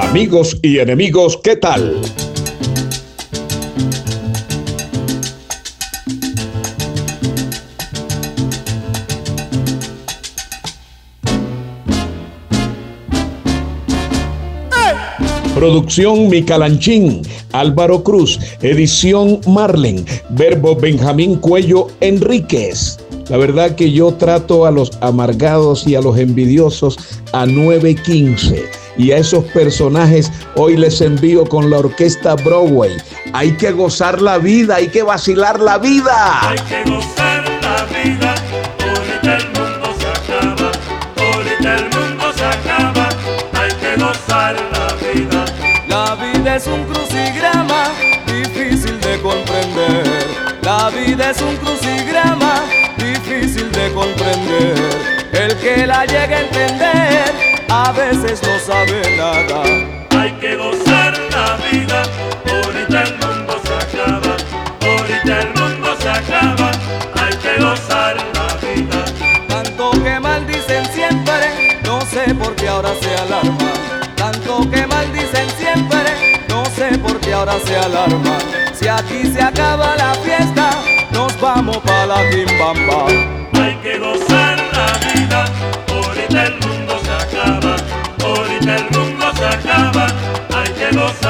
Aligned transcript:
Amigos 0.00 0.56
y 0.62 0.78
enemigos, 0.78 1.38
¿qué 1.42 1.56
tal? 1.56 2.00
Producción 15.54 16.28
Micalanchín, 16.28 17.22
Álvaro 17.52 18.02
Cruz, 18.02 18.38
edición 18.60 19.40
Marlen, 19.46 20.04
verbo 20.30 20.76
Benjamín 20.76 21.36
Cuello 21.36 21.88
Enríquez. 22.00 22.98
La 23.30 23.36
verdad 23.36 23.74
que 23.74 23.90
yo 23.90 24.12
trato 24.14 24.66
a 24.66 24.70
los 24.70 24.90
amargados 25.00 25.86
y 25.86 25.94
a 25.94 26.00
los 26.00 26.18
envidiosos 26.18 26.98
a 27.32 27.46
915 27.46 28.83
y 28.96 29.12
a 29.12 29.18
esos 29.18 29.44
personajes 29.46 30.30
hoy 30.56 30.76
les 30.76 31.00
envío 31.00 31.44
con 31.44 31.70
la 31.70 31.78
orquesta 31.78 32.34
Broadway. 32.34 32.96
Hay 33.32 33.52
que 33.52 33.72
gozar 33.72 34.20
la 34.20 34.38
vida, 34.38 34.76
hay 34.76 34.88
que 34.88 35.02
vacilar 35.02 35.60
la 35.60 35.78
vida. 35.78 36.48
Hay 36.48 36.58
que 36.58 36.90
gozar 36.90 37.44
la 37.62 37.84
vida, 37.86 38.34
ahorita 38.80 39.36
el 39.36 39.46
mundo 39.46 39.94
se 39.98 40.06
acaba, 40.06 40.72
ahorita 41.16 41.76
el 41.76 41.84
mundo 41.84 42.32
se 42.36 42.44
acaba, 42.44 43.08
hay 43.54 43.72
que 43.72 44.02
gozar 44.02 44.56
la 44.72 45.12
vida. 45.12 45.44
La 45.88 46.14
vida 46.14 46.56
es 46.56 46.66
un 46.66 46.84
crucigrama 46.84 47.88
difícil 48.26 49.00
de 49.00 49.20
comprender. 49.20 50.04
La 50.62 50.90
vida 50.90 51.30
es 51.30 51.42
un 51.42 51.56
crucigrama 51.56 52.62
difícil 52.96 53.70
de 53.72 53.92
comprender. 53.92 55.14
El 55.32 55.56
que 55.56 55.86
la 55.86 56.06
llegue 56.06 56.34
a 56.34 56.40
entender 56.40 57.43
a 57.68 57.92
veces 57.92 58.40
no 58.42 58.58
sabe 58.58 59.16
nada. 59.16 59.62
Hay 60.20 60.32
que 60.40 60.56
gozar 60.56 61.18
la 61.30 61.56
vida, 61.70 62.02
ahorita 62.46 63.02
el 63.02 63.14
mundo 63.18 63.60
se 63.64 63.74
acaba, 63.74 64.36
ahorita 64.80 65.40
el 65.40 65.48
mundo 65.60 65.96
se 66.00 66.08
acaba, 66.08 66.70
hay 67.14 67.36
que 67.36 67.62
gozar 67.62 68.16
la 68.34 68.46
vida. 68.66 69.04
Tanto 69.48 69.90
que 70.02 70.20
maldicen 70.20 70.86
siempre, 70.92 71.80
no 71.84 72.00
sé 72.02 72.34
por 72.34 72.54
qué 72.56 72.68
ahora 72.68 72.90
se 73.00 73.14
alarma. 73.16 73.72
Tanto 74.16 74.70
que 74.70 74.86
maldicen 74.86 75.48
siempre, 75.58 76.42
no 76.48 76.64
sé 76.66 76.98
por 76.98 77.18
qué 77.20 77.32
ahora 77.34 77.54
se 77.64 77.76
alarma. 77.76 78.38
Si 78.74 78.88
aquí 78.88 79.32
se 79.32 79.42
acaba 79.42 79.96
la 79.96 80.14
fiesta, 80.14 80.70
nos 81.10 81.38
vamos 81.40 81.78
para 81.78 82.06
la 82.06 82.30
quimbamba. 82.30 83.43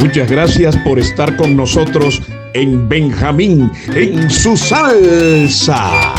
Muchas 0.00 0.30
gracias 0.30 0.76
por 0.78 0.98
estar 0.98 1.36
con 1.36 1.54
nosotros 1.54 2.22
en 2.54 2.88
Benjamín, 2.88 3.70
en 3.94 4.30
su 4.30 4.56
salsa. 4.56 6.14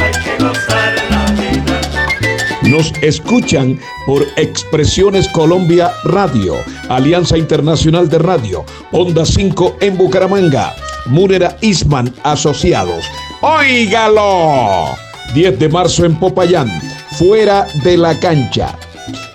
Nos 2.62 2.94
escuchan 3.02 3.80
por 4.06 4.26
Expresiones 4.38 5.28
Colombia 5.30 5.92
Radio, 6.04 6.58
Alianza 6.90 7.40
Internacional 7.40 8.08
de 8.08 8.20
Radio, 8.20 8.64
Onda 8.92 9.26
5 9.26 9.78
en 9.82 9.98
Bucaramanga, 9.98 10.76
Munera 11.08 11.58
Isman 11.62 12.14
Asociados. 12.24 13.04
¡Óigalo! 13.42 14.96
10 15.34 15.58
de 15.58 15.70
marzo 15.70 16.06
en 16.06 16.16
Popayán, 16.20 16.70
fuera 17.18 17.66
de 17.84 17.98
la 17.98 18.18
cancha. 18.20 18.78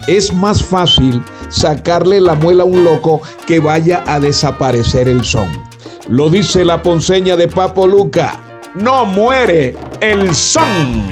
Es 0.07 0.33
más 0.33 0.63
fácil 0.63 1.21
sacarle 1.49 2.21
la 2.21 2.35
muela 2.35 2.63
a 2.63 2.67
un 2.67 2.85
loco 2.85 3.23
que 3.47 3.61
vaya 3.61 4.03
a 4.07 4.21
desaparecer 4.21 5.09
el 5.09 5.25
son. 5.25 5.49
Lo 6.09 6.31
dice 6.31 6.65
la 6.65 6.83
ponceña 6.83 7.37
de 7.37 7.49
Papo 7.49 7.87
Luca. 7.87 8.41
No 8.75 9.07
muere 9.07 9.77
el 10.01 10.35
son. 10.35 11.07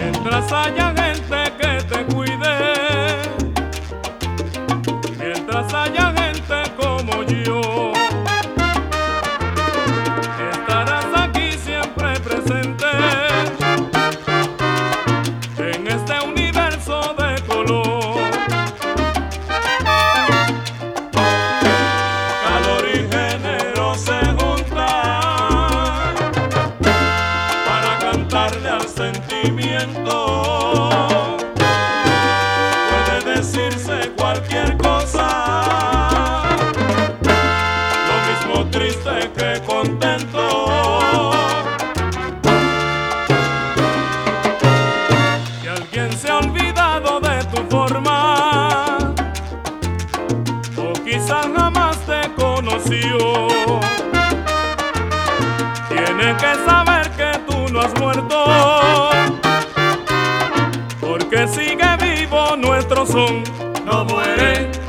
Puede 32.90 33.36
decirse 33.36 33.96
cualquier 34.16 34.76
cosa, 34.76 35.26
lo 38.08 38.16
mismo 38.28 38.70
triste 38.70 39.14
que 39.36 39.60
contento. 39.66 40.44
Que 45.62 45.68
alguien 45.68 46.12
se 46.12 46.30
ha 46.30 46.38
olvidado 46.38 47.20
de 47.20 47.44
tu 47.44 47.62
forma, 47.68 48.98
o 50.76 50.92
quizás 51.04 51.46
jamás 51.56 51.98
te 52.06 52.32
conoció. 52.34 53.18
Tiene 55.88 56.36
que 56.36 56.54
saber 56.66 57.03
los 57.84 58.00
muertos, 58.00 58.48
porque 61.00 61.46
sigue 61.48 61.96
vivo 62.00 62.56
nuestro 62.56 63.04
son, 63.04 63.42
no 63.84 64.04
muere. 64.06 64.83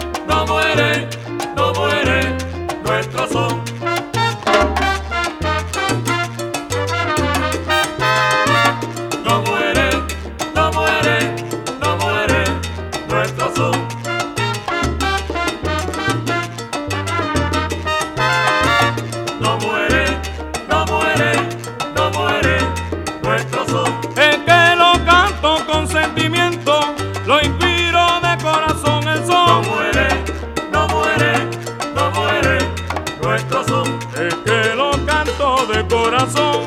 corazón. 36.25 36.66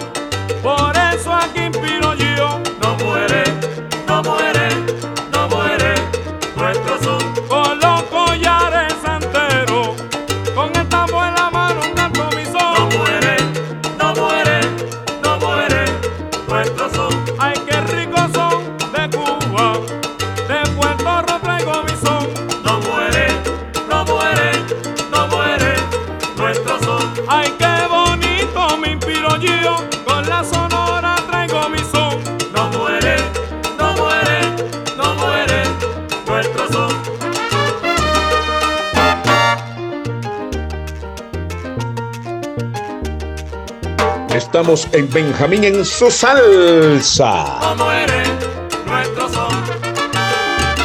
Por 0.63 0.98
Estamos 44.39 44.87
en 44.93 45.11
Benjamín 45.11 45.65
en 45.65 45.85
su 45.85 46.13
salsa. 46.13 47.59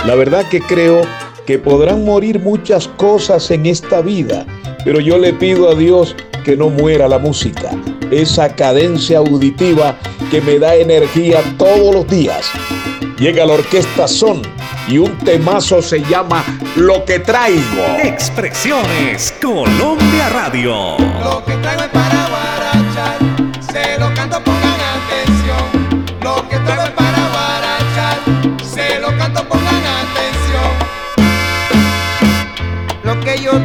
La 0.08 0.16
verdad 0.16 0.44
que 0.50 0.60
creo 0.60 1.04
que 1.46 1.60
podrán 1.60 2.04
morir 2.04 2.40
muchas 2.40 2.88
cosas 2.88 3.52
en 3.52 3.68
esta 3.68 4.02
vida, 4.02 4.48
pero 4.84 5.00
yo 5.00 5.20
le 5.20 5.34
pido 5.34 5.70
a 5.70 5.76
Dios 5.76 6.16
que 6.44 6.58
no 6.58 6.70
muera 6.72 7.08
la 7.08 7.20
música, 7.20 7.70
esa 8.10 8.56
cadencia 8.56 9.20
auditiva 9.20 10.00
que 10.32 10.42
me 10.42 10.58
da 10.58 10.74
energía 10.74 11.40
todos 11.60 11.94
los 11.94 12.08
días. 12.08 12.50
Llega 13.20 13.46
la 13.46 13.54
orquesta 13.54 14.08
Son 14.08 14.42
y 14.88 14.98
un 14.98 15.16
temazo 15.20 15.80
se 15.84 16.02
llama 16.02 16.44
Lo 16.76 17.06
que 17.06 17.20
traigo. 17.20 17.86
Expresiones 18.02 19.32
Colombia 19.40 20.30
Radio. 20.30 20.98
Lo 21.24 21.46
que 21.46 21.54
traigo 21.58 21.84
es 21.84 21.90
Paraguay 21.90 22.53
se 23.74 23.98
lo 23.98 24.14
canto, 24.14 24.40
pongan 24.44 24.80
atención. 24.98 25.66
Lo 26.22 26.48
que 26.48 26.58
traigo 26.60 26.84
es 26.84 26.92
para 26.92 27.22
barachar, 27.38 28.20
se 28.64 29.00
lo 29.00 29.08
canto, 29.18 29.44
pongan 29.48 29.84
atención. 30.04 30.72
Lo 33.04 33.20
que 33.22 33.42
yo 33.42 33.62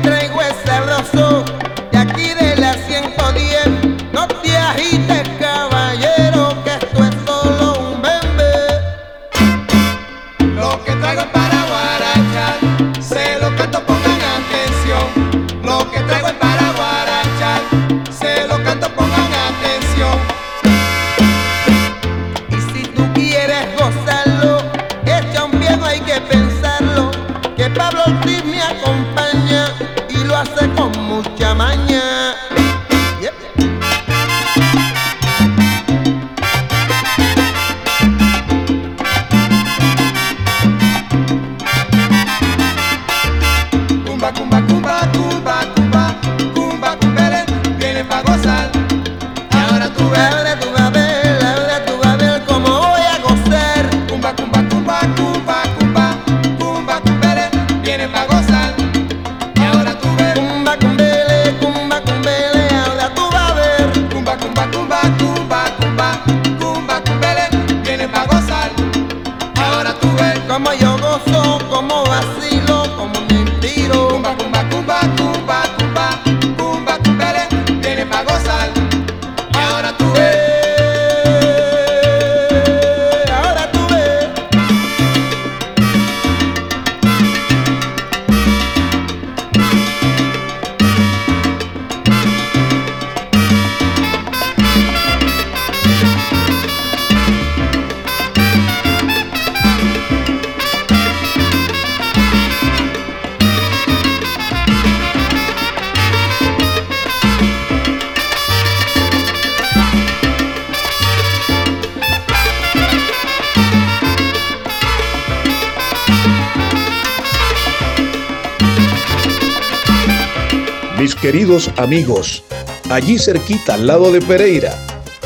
Mis 121.09 121.15
queridos 121.15 121.71
amigos, 121.79 122.45
allí 122.91 123.19
cerquita, 123.19 123.73
al 123.73 123.87
lado 123.87 124.13
de 124.13 124.21
Pereira, 124.21 124.75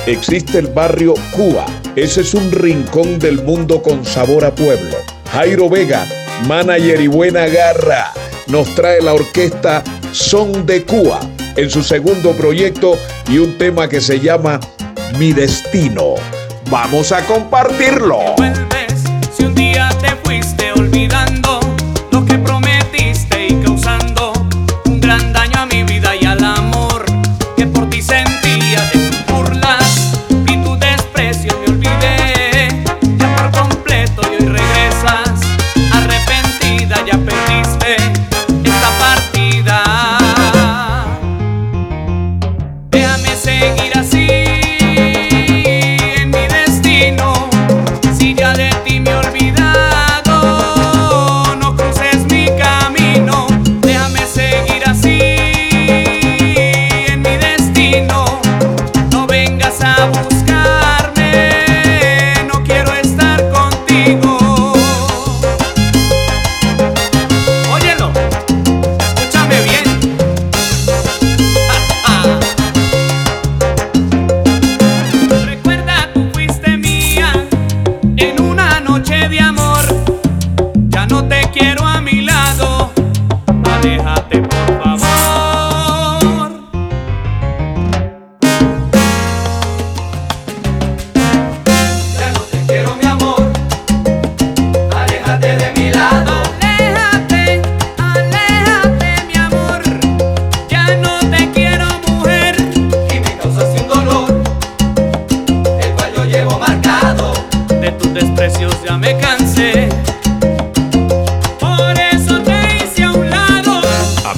existe 0.06 0.60
el 0.60 0.68
barrio 0.68 1.14
Cuba. 1.32 1.66
Ese 1.96 2.20
es 2.20 2.34
un 2.34 2.52
rincón 2.52 3.18
del 3.18 3.42
mundo 3.42 3.82
con 3.82 4.06
sabor 4.06 4.44
a 4.44 4.54
pueblo. 4.54 4.96
Jairo 5.32 5.68
Vega, 5.68 6.06
manager 6.46 7.00
y 7.00 7.08
buena 7.08 7.48
garra, 7.48 8.12
nos 8.46 8.72
trae 8.76 9.02
la 9.02 9.14
orquesta 9.14 9.82
Son 10.12 10.64
de 10.66 10.84
Cuba 10.84 11.18
en 11.56 11.68
su 11.68 11.82
segundo 11.82 12.30
proyecto 12.30 12.96
y 13.28 13.38
un 13.38 13.58
tema 13.58 13.88
que 13.88 14.00
se 14.00 14.20
llama 14.20 14.60
Mi 15.18 15.32
Destino. 15.32 16.14
Vamos 16.70 17.10
a 17.10 17.24
compartirlo. 17.24 18.36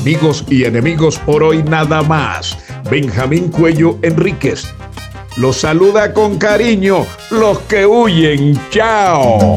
Amigos 0.05 0.45
y 0.51 0.65
enemigos 0.65 1.19
por 1.19 1.43
hoy 1.43 1.63
nada 1.63 2.03
más. 2.03 2.59
Benjamín 2.91 3.51
Cuello 3.51 3.99
Enríquez. 4.03 4.67
Los 5.39 5.57
saluda 5.57 6.13
con 6.13 6.37
cariño 6.37 7.07
los 7.31 7.59
que 7.61 7.87
huyen. 7.87 8.61
Chao. 8.69 9.57